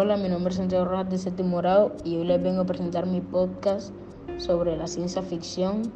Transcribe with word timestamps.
Hola, 0.00 0.16
mi 0.16 0.28
nombre 0.28 0.52
es 0.52 0.58
Santiago 0.58 0.84
Rojas 0.84 1.10
de 1.10 1.18
Séptimo 1.18 1.48
Morado 1.48 1.96
y 2.04 2.14
hoy 2.14 2.24
les 2.24 2.40
vengo 2.40 2.60
a 2.60 2.66
presentar 2.66 3.06
mi 3.06 3.20
podcast 3.20 3.92
sobre 4.36 4.76
la 4.76 4.86
ciencia 4.86 5.22
ficción 5.22 5.90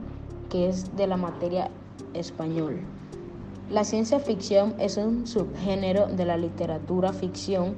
que 0.51 0.69
es 0.69 0.96
de 0.96 1.07
la 1.07 1.17
materia 1.17 1.71
español. 2.12 2.80
La 3.70 3.84
ciencia 3.84 4.19
ficción 4.19 4.75
es 4.80 4.96
un 4.96 5.29
subgénero 5.29 6.09
de 6.09 6.25
la 6.25 6.37
literatura 6.37 7.12
ficción 7.12 7.77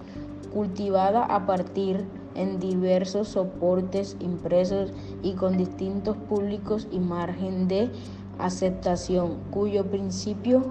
cultivada 0.50 1.27
a 1.27 1.45
partir 1.45 2.06
en 2.34 2.59
diversos 2.59 3.29
soportes 3.29 4.16
impresos 4.18 4.95
y 5.22 5.34
con 5.34 5.59
distintos 5.59 6.16
públicos 6.16 6.88
y 6.91 7.00
margen 7.00 7.68
de 7.68 7.91
aceptación, 8.38 9.41
cuyo 9.50 9.84
principio 9.91 10.62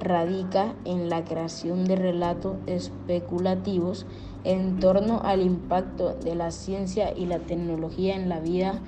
radica 0.00 0.74
en 0.84 1.08
la 1.08 1.24
creación 1.24 1.86
de 1.86 1.96
relatos 1.96 2.54
especulativos 2.66 4.06
en 4.44 4.80
torno 4.80 5.20
al 5.22 5.42
impacto 5.42 6.14
de 6.14 6.34
la 6.34 6.50
ciencia 6.50 7.16
y 7.16 7.26
la 7.26 7.38
tecnología 7.38 8.16
en 8.16 8.28
la 8.28 8.40
vida 8.40 8.80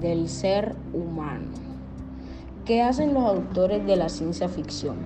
del 0.00 0.28
ser 0.28 0.74
humano. 0.92 1.46
¿Qué 2.64 2.82
hacen 2.82 3.14
los 3.14 3.24
autores 3.24 3.84
de 3.86 3.96
la 3.96 4.08
ciencia 4.08 4.48
ficción? 4.48 4.96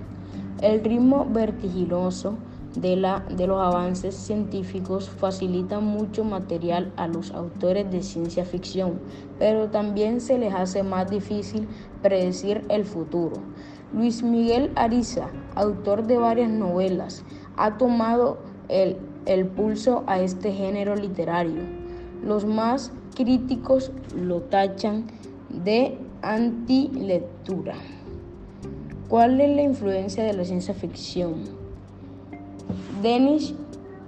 El 0.61 0.85
ritmo 0.85 1.27
vertiginoso 1.31 2.35
de, 2.77 2.97
la, 2.97 3.25
de 3.35 3.47
los 3.47 3.61
avances 3.61 4.15
científicos 4.15 5.09
facilita 5.09 5.81
mucho 5.81 6.25
material 6.25 6.93
a 6.97 7.09
los 7.09 7.31
autores 7.33 7.91
de 7.91 8.03
ciencia 8.03 8.45
ficción, 8.45 9.01
pero 9.39 9.69
también 9.71 10.21
se 10.21 10.39
les 10.39 10.55
hace 10.55 10.83
más 10.83 11.11
difícil 11.11 11.67
predecir 12.03 12.65
el 12.69 12.85
futuro. 12.85 13.37
Luis 13.95 14.23
Miguel 14.23 14.71
Ariza, 14.77 15.29
autor 15.55 16.07
de 16.07 16.19
varias 16.19 16.51
novelas, 16.51 17.25
ha 17.57 17.79
tomado 17.79 18.39
el, 18.69 18.99
el 19.27 19.47
pulso 19.47 20.05
a 20.07 20.21
este 20.21 20.53
género 20.53 20.97
literario. 20.97 21.63
Los 22.25 22.45
más 22.45 22.93
críticos 23.15 23.93
lo 24.15 24.43
tachan 24.43 25.07
de 25.51 25.99
antilectura. 26.23 27.75
¿Cuál 29.09 29.41
es 29.41 29.55
la 29.55 29.63
influencia 29.63 30.25
de 30.25 30.33
la 30.33 30.45
ciencia 30.45 30.75
ficción? 30.75 31.35
Dennis 33.03 33.55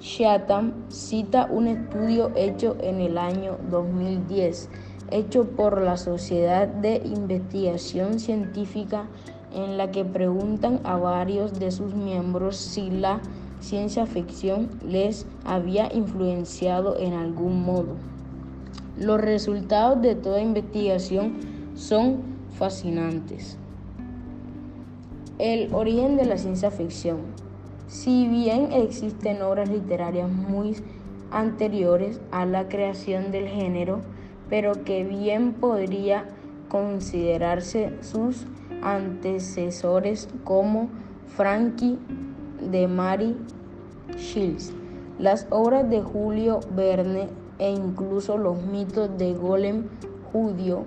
Chatham 0.00 0.72
cita 0.88 1.48
un 1.50 1.68
estudio 1.68 2.32
hecho 2.36 2.76
en 2.80 3.00
el 3.00 3.18
año 3.18 3.58
2010, 3.70 4.68
hecho 5.10 5.44
por 5.50 5.80
la 5.82 5.96
Sociedad 5.96 6.68
de 6.68 6.96
Investigación 7.04 8.18
Científica 8.18 9.06
en 9.54 9.76
la 9.76 9.90
que 9.90 10.04
preguntan 10.04 10.80
a 10.84 10.96
varios 10.96 11.58
de 11.58 11.70
sus 11.70 11.94
miembros 11.94 12.56
si 12.56 12.90
la 12.90 13.20
ciencia 13.60 14.06
ficción 14.06 14.68
les 14.86 15.26
había 15.44 15.92
influenciado 15.92 16.98
en 16.98 17.12
algún 17.12 17.62
modo. 17.64 17.96
Los 18.98 19.20
resultados 19.20 20.02
de 20.02 20.14
toda 20.14 20.40
investigación 20.40 21.34
son 21.74 22.18
fascinantes. 22.56 23.56
El 25.38 25.72
origen 25.72 26.16
de 26.16 26.24
la 26.24 26.36
ciencia 26.36 26.70
ficción. 26.70 27.18
Si 27.86 28.26
bien 28.26 28.72
existen 28.72 29.40
obras 29.42 29.68
literarias 29.68 30.30
muy 30.30 30.76
anteriores 31.30 32.20
a 32.32 32.44
la 32.44 32.68
creación 32.68 33.30
del 33.30 33.46
género, 33.48 34.00
pero 34.50 34.84
que 34.84 35.04
bien 35.04 35.52
podría 35.52 36.24
considerarse 36.68 37.92
sus 38.02 38.46
antecesores 38.82 40.28
como 40.44 40.88
Frankie 41.26 41.98
de 42.60 42.88
Mary 42.88 43.36
Shields, 44.16 44.72
las 45.18 45.46
obras 45.50 45.88
de 45.90 46.02
Julio 46.02 46.60
Verne 46.74 47.28
e 47.58 47.70
incluso 47.70 48.38
los 48.38 48.62
mitos 48.62 49.16
de 49.18 49.34
Golem 49.34 49.84
judío 50.32 50.84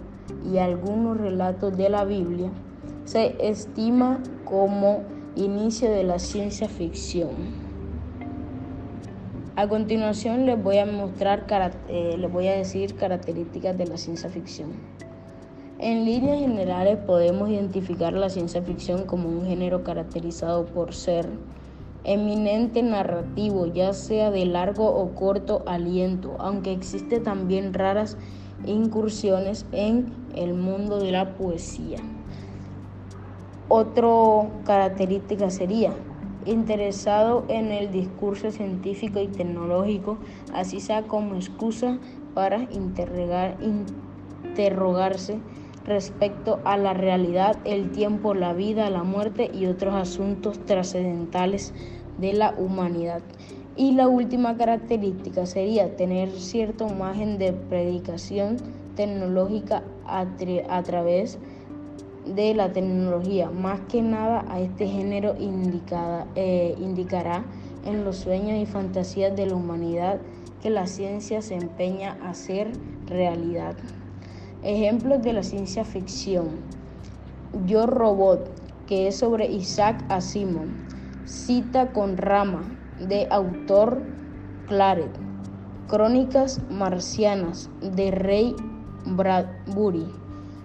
y 0.51 0.57
algunos 0.57 1.17
relatos 1.17 1.75
de 1.75 1.89
la 1.89 2.05
Biblia, 2.05 2.49
se 3.05 3.35
estima 3.39 4.19
como 4.45 5.03
inicio 5.35 5.89
de 5.89 6.03
la 6.03 6.19
ciencia 6.19 6.67
ficción. 6.67 7.29
A 9.55 9.67
continuación 9.67 10.45
les 10.45 10.61
voy 10.61 10.77
a 10.77 10.85
mostrar, 10.85 11.45
eh, 11.89 12.15
les 12.17 12.31
voy 12.31 12.47
a 12.47 12.53
decir 12.53 12.95
características 12.95 13.77
de 13.77 13.85
la 13.85 13.97
ciencia 13.97 14.29
ficción. 14.29 14.71
En 15.77 16.05
líneas 16.05 16.39
generales 16.39 16.97
podemos 17.05 17.49
identificar 17.49 18.13
la 18.13 18.29
ciencia 18.29 18.61
ficción 18.61 19.05
como 19.05 19.27
un 19.27 19.45
género 19.45 19.83
caracterizado 19.83 20.65
por 20.65 20.93
ser 20.93 21.27
eminente 22.03 22.81
narrativo, 22.83 23.67
ya 23.67 23.93
sea 23.93 24.31
de 24.31 24.45
largo 24.45 24.87
o 24.87 25.13
corto 25.13 25.63
aliento, 25.67 26.35
aunque 26.39 26.71
existe 26.71 27.19
también 27.19 27.73
raras 27.73 28.17
incursiones 28.65 29.65
en 29.71 30.13
el 30.35 30.53
mundo 30.53 30.99
de 30.99 31.11
la 31.11 31.35
poesía. 31.35 31.97
Otra 33.69 34.07
característica 34.65 35.49
sería 35.49 35.93
interesado 36.45 37.45
en 37.47 37.71
el 37.71 37.91
discurso 37.91 38.51
científico 38.51 39.19
y 39.19 39.27
tecnológico, 39.27 40.17
así 40.53 40.79
sea 40.79 41.03
como 41.03 41.35
excusa 41.35 41.99
para 42.33 42.67
interrogarse 44.53 45.39
respecto 45.85 46.59
a 46.63 46.77
la 46.77 46.93
realidad, 46.93 47.57
el 47.65 47.91
tiempo, 47.91 48.33
la 48.33 48.53
vida, 48.53 48.89
la 48.89 49.03
muerte 49.03 49.49
y 49.53 49.65
otros 49.65 49.95
asuntos 49.95 50.59
trascendentales 50.65 51.73
de 52.19 52.33
la 52.33 52.53
humanidad. 52.57 53.21
Y 53.75 53.93
la 53.93 54.07
última 54.07 54.57
característica 54.57 55.45
sería 55.45 55.95
tener 55.95 56.29
cierto 56.31 56.87
margen 56.89 57.37
de 57.37 57.53
predicación 57.53 58.57
tecnológica 58.95 59.83
a, 60.05 60.25
través 60.83 61.39
de 62.25 62.53
la 62.53 62.71
tecnología. 62.73 63.49
Más 63.49 63.79
que 63.81 64.01
nada 64.01 64.45
a 64.49 64.59
este 64.59 64.87
género 64.87 65.35
eh, 66.35 66.75
indicará 66.79 67.45
en 67.85 68.03
los 68.03 68.17
sueños 68.17 68.59
y 68.59 68.65
fantasías 68.65 69.35
de 69.35 69.47
la 69.47 69.55
humanidad 69.55 70.19
que 70.61 70.69
la 70.69 70.85
ciencia 70.85 71.41
se 71.41 71.55
empeña 71.55 72.17
a 72.21 72.31
hacer 72.31 72.71
realidad. 73.07 73.75
Ejemplos 74.63 75.23
de 75.23 75.33
la 75.33 75.41
ciencia 75.41 75.83
ficción. 75.83 76.49
Yo 77.65 77.87
Robot, 77.87 78.47
que 78.85 79.07
es 79.07 79.15
sobre 79.17 79.51
Isaac 79.51 80.05
Asimov. 80.07 80.67
Cita 81.25 81.91
con 81.91 82.15
Rama, 82.15 82.61
de 82.99 83.27
autor 83.31 84.03
Claret. 84.67 85.09
Crónicas 85.87 86.61
marcianas, 86.69 87.71
de 87.81 88.11
Ray 88.11 88.55
Bradbury. 89.07 90.05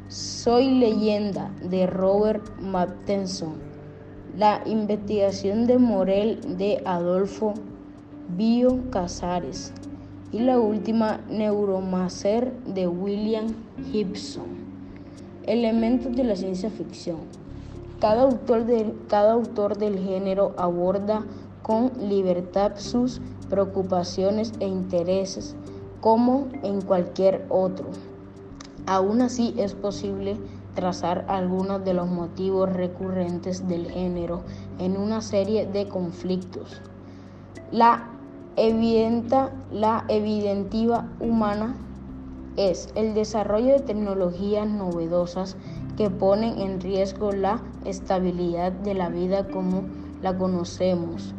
Soy 0.09 0.73
leyenda, 0.73 1.51
de 1.63 1.87
Robert 1.87 2.45
Matheson. 2.61 3.55
La 4.37 4.61
investigación 4.67 5.67
de 5.67 5.79
Morel, 5.79 6.59
de 6.59 6.83
Adolfo 6.85 7.55
Bio 8.37 8.91
Casares 8.91 9.73
y 10.33 10.41
la 10.41 10.59
última 10.59 11.21
Neuromancer 11.29 12.53
de 12.67 12.87
William 12.89 13.47
Gibson. 13.91 14.67
Elementos 15.45 16.15
de 16.17 16.25
la 16.25 16.37
ciencia 16.37 16.71
ficción. 16.71 17.19
Cada 18.01 18.23
autor, 18.23 18.67
de, 18.67 18.93
cada 19.09 19.33
autor 19.33 19.79
del 19.79 19.99
género 19.99 20.55
aborda 20.57 21.25
con 21.63 21.93
libertad 22.09 22.73
sus 22.77 23.21
preocupaciones 23.49 24.53
e 24.61 24.67
intereses 24.67 25.55
como 26.01 26.49
en 26.63 26.81
cualquier 26.81 27.47
otro. 27.49 27.87
Aún 28.87 29.23
así 29.23 29.55
es 29.57 29.75
posible 29.75 30.37
trazar 30.75 31.25
algunos 31.29 31.85
de 31.85 31.95
los 31.95 32.09
motivos 32.09 32.73
recurrentes 32.73 33.67
del 33.67 33.91
género 33.91 34.43
en 34.79 34.97
una 34.97 35.23
serie 35.23 35.67
de 35.67 35.89
conflictos. 35.89 36.81
La 37.73 38.16
evidenta, 38.57 39.51
la 39.71 40.05
evidentiva 40.09 41.09
humana 41.21 41.77
es 42.57 42.89
el 42.95 43.15
desarrollo 43.15 43.75
de 43.75 43.81
tecnologías 43.81 44.67
novedosas 44.67 45.57
que 45.97 46.11
ponen 46.11 46.59
en 46.59 46.81
riesgo 46.81 47.33
la 47.33 47.63
estabilidad 47.85 48.73
de 48.73 48.95
la 48.95 49.09
vida 49.11 49.49
como 49.49 49.83
la 50.23 50.37
conocemos 50.37 51.35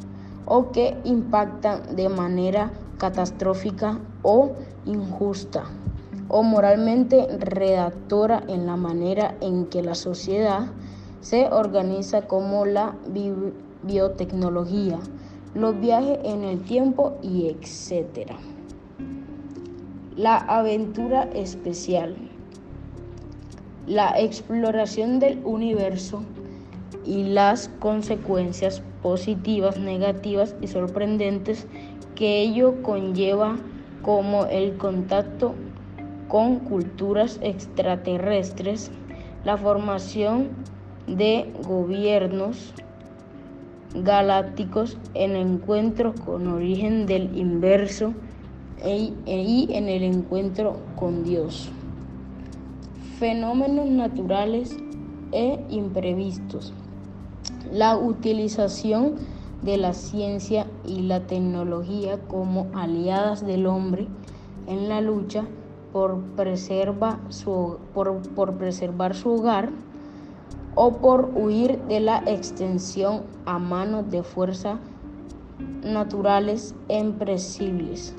o 0.45 0.71
que 0.71 0.97
impactan 1.03 1.95
de 1.95 2.09
manera 2.09 2.71
catastrófica 2.97 3.99
o 4.21 4.51
injusta 4.85 5.63
o 6.29 6.43
moralmente 6.43 7.27
redactora 7.39 8.43
en 8.47 8.65
la 8.65 8.75
manera 8.75 9.35
en 9.41 9.65
que 9.65 9.81
la 9.81 9.95
sociedad 9.95 10.67
se 11.21 11.47
organiza 11.47 12.27
como 12.27 12.65
la 12.65 12.95
biotecnología 13.83 14.99
los 15.57 15.79
viajes 15.79 16.19
en 16.23 16.43
el 16.43 16.61
tiempo 16.61 17.17
y 17.23 17.47
etcétera. 17.47 18.37
La 20.15 20.37
aventura 20.37 21.23
especial, 21.33 22.15
la 23.87 24.19
exploración 24.19 25.19
del 25.19 25.41
universo 25.43 26.21
y 27.05 27.23
las 27.23 27.69
consecuencias 27.79 28.83
positivas, 29.01 29.79
negativas 29.79 30.55
y 30.61 30.67
sorprendentes 30.67 31.65
que 32.13 32.41
ello 32.41 32.83
conlleva 32.83 33.57
como 34.03 34.45
el 34.45 34.77
contacto 34.77 35.55
con 36.27 36.59
culturas 36.59 37.39
extraterrestres, 37.41 38.91
la 39.43 39.57
formación 39.57 40.49
de 41.07 41.51
gobiernos 41.67 42.75
galácticos 43.93 44.97
en 45.13 45.35
encuentros 45.35 46.19
con 46.21 46.47
origen 46.47 47.05
del 47.05 47.37
inverso 47.37 48.13
e, 48.83 49.13
y 49.25 49.67
en 49.71 49.89
el 49.89 50.03
encuentro 50.03 50.77
con 50.95 51.23
Dios. 51.23 51.69
Fenómenos 53.19 53.87
naturales 53.87 54.77
e 55.31 55.59
imprevistos. 55.69 56.73
La 57.71 57.97
utilización 57.97 59.15
de 59.63 59.77
la 59.77 59.93
ciencia 59.93 60.67
y 60.85 61.01
la 61.01 61.21
tecnología 61.21 62.19
como 62.27 62.67
aliadas 62.75 63.45
del 63.45 63.65
hombre 63.65 64.07
en 64.67 64.87
la 64.87 65.01
lucha 65.01 65.45
por, 65.91 66.21
preserva 66.35 67.19
su, 67.29 67.77
por, 67.93 68.21
por 68.35 68.53
preservar 68.53 69.15
su 69.15 69.31
hogar 69.31 69.71
o 70.79 70.97
por 70.97 71.31
huir 71.33 71.79
de 71.87 71.99
la 71.99 72.19
extensión 72.27 73.23
a 73.47 73.57
manos 73.57 74.11
de 74.11 74.21
fuerzas 74.21 74.77
naturales 75.83 76.75
impresibles. 76.87 78.13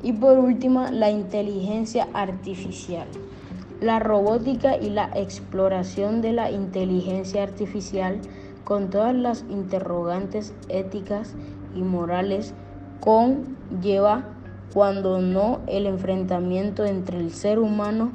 Y 0.00 0.12
por 0.12 0.38
último, 0.38 0.86
la 0.92 1.10
inteligencia 1.10 2.06
artificial. 2.12 3.08
La 3.80 3.98
robótica 3.98 4.76
y 4.76 4.90
la 4.90 5.10
exploración 5.16 6.20
de 6.20 6.32
la 6.32 6.52
inteligencia 6.52 7.42
artificial 7.42 8.20
con 8.62 8.90
todas 8.90 9.16
las 9.16 9.44
interrogantes 9.50 10.54
éticas 10.68 11.34
y 11.74 11.82
morales 11.82 12.54
conlleva 13.00 14.36
cuando 14.72 15.20
no 15.20 15.60
el 15.66 15.86
enfrentamiento 15.86 16.84
entre 16.84 17.18
el 17.18 17.32
ser 17.32 17.58
humano 17.58 18.12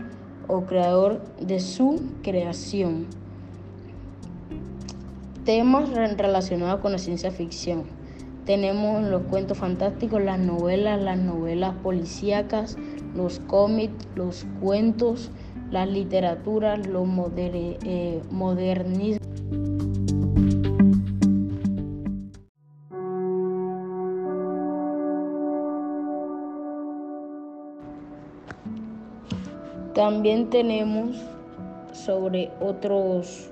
o 0.47 0.61
creador 0.61 1.21
de 1.39 1.59
su 1.59 2.01
creación. 2.21 3.07
Temas 5.45 5.89
relacionados 5.89 6.79
con 6.79 6.91
la 6.91 6.97
ciencia 6.97 7.31
ficción. 7.31 7.83
Tenemos 8.45 9.03
los 9.03 9.23
cuentos 9.23 9.57
fantásticos, 9.57 10.21
las 10.21 10.39
novelas, 10.39 11.01
las 11.01 11.17
novelas 11.17 11.75
policíacas, 11.81 12.77
los 13.15 13.39
cómics, 13.39 14.07
los 14.15 14.45
cuentos, 14.61 15.31
las 15.71 15.87
literaturas, 15.89 16.85
los 16.87 17.07
eh, 17.37 18.21
modernismos. 18.31 19.32
También 29.93 30.49
tenemos 30.49 31.17
sobre 31.91 32.51
otros, 32.59 33.51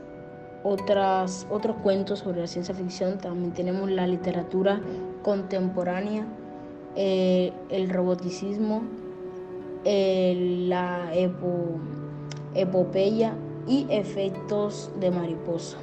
otras, 0.64 1.46
otros 1.52 1.78
cuentos 1.84 2.20
sobre 2.20 2.42
la 2.42 2.48
ciencia 2.48 2.74
ficción, 2.74 3.20
también 3.20 3.54
tenemos 3.54 3.92
la 3.92 4.08
literatura 4.08 4.82
contemporánea, 5.22 6.26
eh, 6.96 7.54
el 7.70 7.90
roboticismo, 7.90 8.82
la 9.86 11.12
epopeya 12.56 13.36
y 13.68 13.86
efectos 13.90 14.92
de 15.00 15.12
mariposa. 15.12 15.78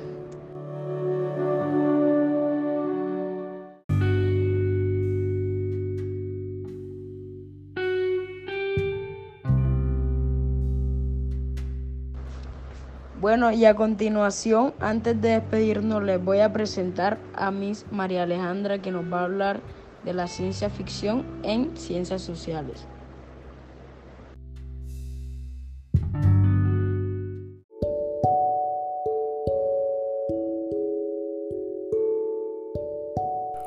Bueno, 13.29 13.51
y 13.53 13.67
a 13.67 13.75
continuación, 13.75 14.73
antes 14.81 15.21
de 15.21 15.33
despedirnos, 15.33 16.03
les 16.03 16.25
voy 16.25 16.41
a 16.41 16.51
presentar 16.51 17.19
a 17.35 17.51
Miss 17.51 17.85
María 17.91 18.23
Alejandra 18.23 18.79
que 18.79 18.91
nos 18.91 19.05
va 19.13 19.21
a 19.21 19.25
hablar 19.25 19.61
de 20.03 20.15
la 20.15 20.27
ciencia 20.29 20.71
ficción 20.71 21.27
en 21.43 21.77
ciencias 21.77 22.23
sociales. 22.23 22.87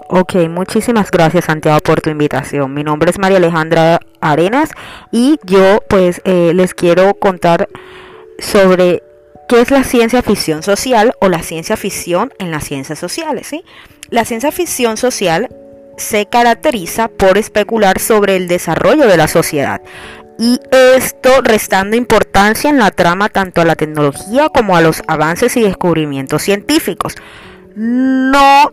Ok, 0.09 0.49
muchísimas 0.49 1.11
gracias 1.11 1.45
Santiago 1.45 1.81
por 1.81 2.01
tu 2.01 2.09
invitación. 2.09 2.73
Mi 2.73 2.83
nombre 2.83 3.11
es 3.11 3.19
María 3.19 3.37
Alejandra 3.37 3.99
Arenas 4.21 4.71
y 5.11 5.39
yo 5.45 5.83
pues 5.87 6.19
eh, 6.25 6.53
les 6.55 6.73
quiero 6.73 7.13
contar 7.13 7.69
sobre 8.39 9.03
qué 9.51 9.59
es 9.59 9.69
la 9.69 9.83
ciencia 9.83 10.21
ficción 10.21 10.63
social 10.63 11.13
o 11.19 11.27
la 11.27 11.43
ciencia 11.43 11.75
ficción 11.75 12.31
en 12.39 12.51
las 12.51 12.63
ciencias 12.63 12.97
sociales. 12.97 13.47
¿sí? 13.47 13.65
La 14.09 14.23
ciencia 14.23 14.49
ficción 14.49 14.95
social 14.95 15.49
se 15.97 16.25
caracteriza 16.25 17.09
por 17.09 17.37
especular 17.37 17.99
sobre 17.99 18.37
el 18.37 18.47
desarrollo 18.47 19.07
de 19.07 19.17
la 19.17 19.27
sociedad 19.27 19.81
y 20.39 20.57
esto 20.95 21.41
restando 21.43 21.97
importancia 21.97 22.69
en 22.69 22.77
la 22.77 22.91
trama 22.91 23.27
tanto 23.27 23.59
a 23.59 23.65
la 23.65 23.75
tecnología 23.75 24.47
como 24.47 24.77
a 24.77 24.81
los 24.81 25.03
avances 25.09 25.57
y 25.57 25.61
descubrimientos 25.61 26.43
científicos. 26.43 27.15
No 27.75 28.71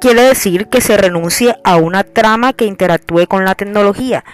quiere 0.00 0.22
decir 0.22 0.66
que 0.66 0.80
se 0.80 0.96
renuncie 0.96 1.54
a 1.62 1.76
una 1.76 2.02
trama 2.02 2.52
que 2.52 2.64
interactúe 2.64 3.28
con 3.28 3.44
la 3.44 3.54
tecnología. 3.54 4.24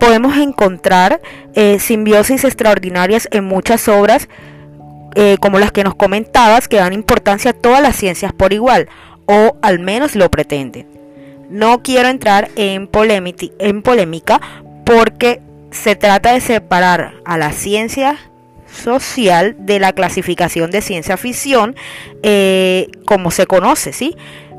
Podemos 0.00 0.38
encontrar 0.38 1.20
eh, 1.54 1.78
simbiosis 1.78 2.44
extraordinarias 2.44 3.28
en 3.32 3.44
muchas 3.44 3.86
obras, 3.86 4.30
eh, 5.16 5.36
como 5.40 5.58
las 5.58 5.72
que 5.72 5.82
nos 5.82 5.96
comentabas, 5.96 6.68
que 6.68 6.76
dan 6.76 6.92
importancia 6.92 7.50
a 7.50 7.54
todas 7.54 7.82
las 7.82 7.96
ciencias 7.96 8.32
por 8.32 8.52
igual, 8.52 8.88
o 9.26 9.56
al 9.62 9.80
menos 9.80 10.14
lo 10.14 10.30
pretenden. 10.30 10.86
No 11.50 11.82
quiero 11.82 12.08
entrar 12.08 12.50
en, 12.54 12.88
en 13.58 13.82
polémica 13.82 14.40
porque 14.84 15.40
se 15.70 15.96
trata 15.96 16.32
de 16.32 16.40
separar 16.40 17.14
a 17.24 17.36
la 17.36 17.52
ciencia 17.52 18.16
social 18.70 19.56
de 19.58 19.80
la 19.80 19.92
clasificación 19.92 20.70
de 20.70 20.82
ciencia 20.82 21.16
ficción 21.16 21.74
eh, 22.22 22.88
como 23.04 23.30
se 23.30 23.46
conoce, 23.46 23.92
¿sí? 23.92 24.14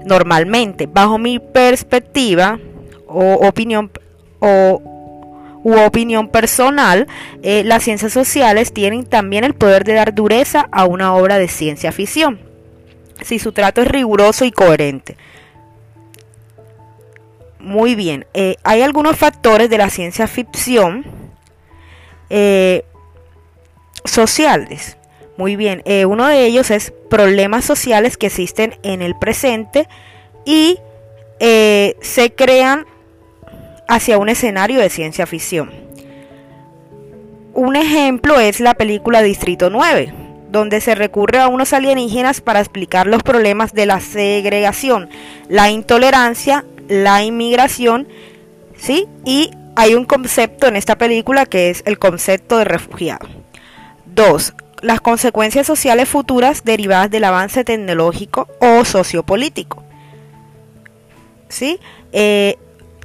normalmente. 0.07 0.87
Bajo 0.87 1.17
mi 1.17 1.39
perspectiva 1.39 2.59
o 3.07 3.33
opinión 3.47 3.91
o 4.39 4.81
u 5.67 5.77
opinión 5.81 6.29
personal, 6.29 7.07
eh, 7.43 7.63
las 7.65 7.83
ciencias 7.83 8.13
sociales 8.13 8.71
tienen 8.71 9.05
también 9.05 9.43
el 9.43 9.53
poder 9.53 9.83
de 9.83 9.95
dar 9.95 10.15
dureza 10.15 10.69
a 10.71 10.85
una 10.85 11.13
obra 11.13 11.37
de 11.37 11.49
ciencia 11.49 11.91
ficción, 11.91 12.39
si 13.21 13.37
su 13.37 13.51
trato 13.51 13.81
es 13.81 13.89
riguroso 13.89 14.45
y 14.45 14.51
coherente. 14.53 15.17
Muy 17.59 17.95
bien, 17.95 18.25
eh, 18.33 18.55
hay 18.63 18.81
algunos 18.81 19.17
factores 19.17 19.69
de 19.69 19.77
la 19.77 19.89
ciencia 19.89 20.25
ficción 20.27 21.05
eh, 22.29 22.85
sociales 24.05 24.95
muy 25.35 25.55
bien, 25.55 25.83
uno 26.07 26.25
de 26.25 26.45
ellos 26.47 26.71
es 26.71 26.91
problemas 27.11 27.63
sociales 27.63 28.17
que 28.17 28.25
existen 28.25 28.79
en 28.81 29.03
el 29.03 29.15
presente 29.19 29.87
y 30.45 30.79
se 31.39 32.33
crean 32.35 32.87
hacia 33.87 34.17
un 34.17 34.29
escenario 34.29 34.79
de 34.79 34.89
ciencia 34.89 35.25
ficción. 35.25 35.71
Un 37.53 37.75
ejemplo 37.75 38.39
es 38.39 38.59
la 38.59 38.75
película 38.75 39.21
Distrito 39.21 39.69
9, 39.69 40.13
donde 40.51 40.79
se 40.81 40.95
recurre 40.95 41.39
a 41.39 41.47
unos 41.47 41.73
alienígenas 41.73 42.41
para 42.41 42.59
explicar 42.59 43.07
los 43.07 43.23
problemas 43.23 43.73
de 43.73 43.85
la 43.85 43.99
segregación, 43.99 45.09
la 45.49 45.69
intolerancia, 45.69 46.65
la 46.87 47.23
inmigración, 47.23 48.07
¿sí? 48.75 49.07
Y 49.25 49.51
hay 49.75 49.95
un 49.95 50.05
concepto 50.05 50.67
en 50.67 50.75
esta 50.75 50.97
película 50.97 51.45
que 51.45 51.69
es 51.69 51.83
el 51.85 51.97
concepto 51.97 52.57
de 52.57 52.65
refugiado. 52.65 53.27
Dos, 54.05 54.53
las 54.81 55.01
consecuencias 55.01 55.67
sociales 55.67 56.07
futuras 56.07 56.63
derivadas 56.63 57.09
del 57.09 57.23
avance 57.23 57.63
tecnológico 57.63 58.47
o 58.59 58.85
sociopolítico. 58.85 59.83
¿Sí? 61.49 61.79
Eh, 62.11 62.57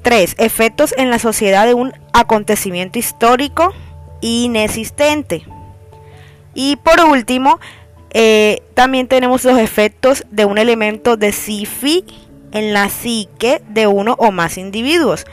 tres, 0.02 0.34
efectos 0.38 0.94
en 0.98 1.10
la 1.10 1.18
sociedad 1.18 1.66
de 1.66 1.74
un 1.74 1.92
acontecimiento 2.12 2.98
histórico 2.98 3.72
inexistente. 4.20 5.44
Y 6.54 6.76
por 6.76 7.00
último, 7.00 7.58
eh, 8.10 8.62
también 8.74 9.08
tenemos 9.08 9.44
los 9.44 9.58
efectos 9.58 10.26
de 10.30 10.44
un 10.44 10.58
elemento 10.58 11.16
de 11.16 11.32
SIFI 11.32 12.04
en 12.52 12.74
la 12.74 12.88
psique 12.88 13.62
de 13.68 13.86
uno 13.86 14.16
o 14.18 14.32
más 14.32 14.58
individuos. 14.58 15.24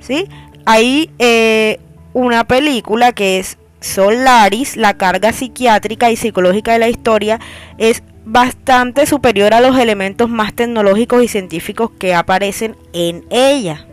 ¿Sí? 0.00 0.28
Hay 0.64 1.10
eh, 1.18 1.78
una 2.14 2.44
película 2.44 3.12
que 3.12 3.38
es 3.38 3.58
Solaris, 3.80 4.76
la 4.76 4.96
carga 4.96 5.32
psiquiátrica 5.32 6.10
y 6.10 6.16
psicológica 6.16 6.72
de 6.72 6.78
la 6.78 6.88
historia, 6.88 7.38
es 7.76 8.02
bastante 8.24 9.06
superior 9.06 9.54
a 9.54 9.60
los 9.60 9.78
elementos 9.78 10.28
más 10.28 10.54
tecnológicos 10.54 11.22
y 11.22 11.28
científicos 11.28 11.90
que 11.98 12.14
aparecen 12.14 12.76
en 12.92 13.24
ella. 13.30 13.86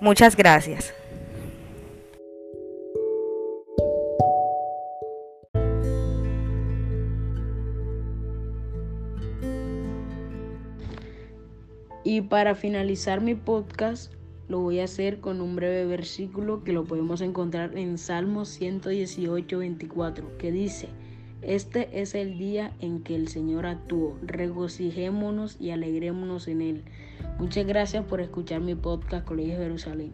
Muchas 0.00 0.36
gracias. 0.36 0.94
Y 12.02 12.22
para 12.22 12.54
finalizar 12.54 13.20
mi 13.20 13.34
podcast, 13.34 14.12
lo 14.48 14.58
voy 14.58 14.80
a 14.80 14.84
hacer 14.84 15.20
con 15.20 15.40
un 15.40 15.54
breve 15.54 15.84
versículo 15.84 16.64
que 16.64 16.72
lo 16.72 16.84
podemos 16.84 17.20
encontrar 17.20 17.76
en 17.78 17.98
Salmos 17.98 18.48
118, 18.48 19.58
24, 19.58 20.36
que 20.38 20.50
dice, 20.50 20.88
Este 21.42 22.00
es 22.02 22.14
el 22.14 22.38
día 22.38 22.72
en 22.80 23.02
que 23.02 23.16
el 23.16 23.28
Señor 23.28 23.66
actuó, 23.66 24.18
regocijémonos 24.22 25.56
y 25.58 25.70
alegrémonos 25.70 26.48
en 26.48 26.60
él. 26.60 26.84
Muchas 27.38 27.66
gracias 27.66 28.04
por 28.04 28.20
escuchar 28.20 28.60
mi 28.60 28.74
podcast 28.74 29.26
Colegio 29.26 29.56
Jerusalén. 29.56 30.12